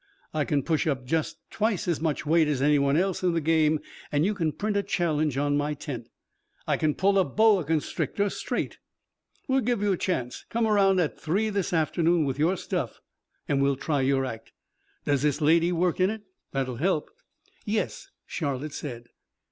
[0.33, 3.39] "I can push up just twice as much weight as any one else in the
[3.39, 3.79] game
[4.11, 6.09] and you can print a challenge on my tent.
[6.65, 8.79] I can pull a boa constrictor straight"
[9.47, 10.43] "We'll give you a chance.
[10.49, 12.99] Come around here at three this afternoon with your stuff
[13.47, 14.53] and we'll try your act.
[15.05, 16.23] Does this lady work in it?
[16.51, 17.11] That'll help."
[17.63, 19.09] "Yes," Charlotte said.